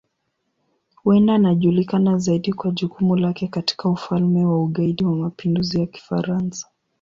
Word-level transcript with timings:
Huenda 1.03 1.35
anajulikana 1.35 2.17
zaidi 2.17 2.53
kwa 2.53 2.71
jukumu 2.71 3.15
lake 3.15 3.47
katika 3.47 3.89
Ufalme 3.89 4.45
wa 4.45 4.63
Ugaidi 4.63 5.03
wa 5.05 5.15
Mapinduzi 5.15 5.79
ya 5.79 5.85
Kifaransa. 5.87 6.67